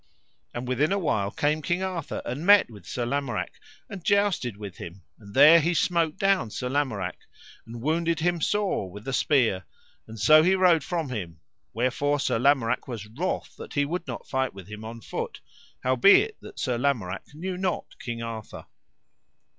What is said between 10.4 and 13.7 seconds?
he rode from him; wherefore Sir Lamorak was wroth